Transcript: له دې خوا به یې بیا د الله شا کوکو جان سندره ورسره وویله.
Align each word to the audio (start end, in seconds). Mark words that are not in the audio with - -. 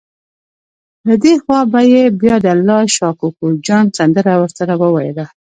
له 1.07 1.15
دې 1.23 1.33
خوا 1.43 1.59
به 1.71 1.81
یې 1.93 2.03
بیا 2.21 2.35
د 2.41 2.47
الله 2.55 2.81
شا 2.95 3.09
کوکو 3.19 3.45
جان 3.65 3.85
سندره 3.97 4.33
ورسره 4.41 4.73
وویله. 4.81 5.25